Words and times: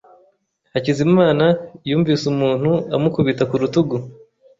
Hakizimana 0.73 1.45
yumvise 1.89 2.23
umuntu 2.33 2.71
amukubita 2.95 3.43
ku 3.49 3.55
rutugu. 3.61 3.95